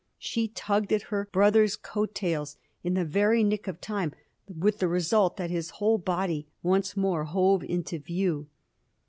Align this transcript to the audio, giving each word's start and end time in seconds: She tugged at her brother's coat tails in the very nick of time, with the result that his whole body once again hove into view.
She 0.17 0.47
tugged 0.47 0.91
at 0.93 1.03
her 1.13 1.29
brother's 1.31 1.75
coat 1.75 2.15
tails 2.15 2.57
in 2.83 2.95
the 2.95 3.05
very 3.05 3.43
nick 3.43 3.67
of 3.67 3.79
time, 3.79 4.13
with 4.47 4.79
the 4.79 4.87
result 4.87 5.37
that 5.37 5.51
his 5.51 5.69
whole 5.77 5.99
body 5.99 6.47
once 6.63 6.93
again 6.93 7.25
hove 7.27 7.63
into 7.63 7.99
view. 7.99 8.47